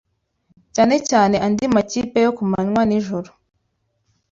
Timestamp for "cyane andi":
1.09-1.65